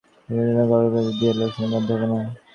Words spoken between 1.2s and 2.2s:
লোকসান বন্ধ হবে না।